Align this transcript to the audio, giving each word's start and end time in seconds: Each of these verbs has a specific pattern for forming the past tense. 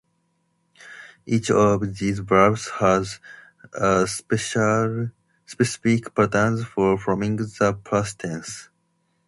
Each 1.27 1.51
of 1.51 1.95
these 1.99 2.17
verbs 2.17 2.67
has 2.79 3.19
a 3.71 4.07
specific 4.07 5.13
pattern 6.15 6.63
for 6.63 6.97
forming 6.97 7.35
the 7.35 7.77
past 7.83 8.17
tense. 8.17 8.69